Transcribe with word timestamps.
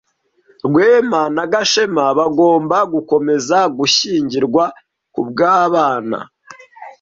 Rwema 0.65 1.21
na 1.35 1.43
Gashema 1.51 2.05
bagomba 2.19 2.77
gukomeza 2.93 3.57
gushyingirwa 3.77 4.63
kubwabana. 5.13 6.19